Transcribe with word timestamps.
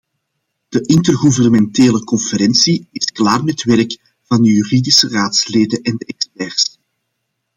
De 0.69 0.81
intergouvernementele 0.87 2.03
conferentie 2.03 2.87
is 2.91 3.05
klaar 3.11 3.43
met 3.43 3.63
werk 3.63 3.97
van 4.23 4.41
de 4.43 4.49
juridische 4.51 5.07
raadslieden 5.09 5.81
en 5.81 5.97
de 5.97 6.05
experts. 6.05 6.79